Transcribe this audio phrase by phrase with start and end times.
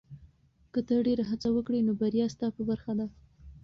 [0.73, 3.07] که ته ډېره هڅه وکړې، نو بریا ستا په برخه ده.